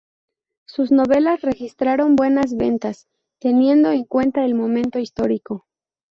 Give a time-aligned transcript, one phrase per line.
[0.65, 3.07] Sus novelas registraron buenas ventas
[3.39, 5.67] teniendo en cuenta el momento histórico.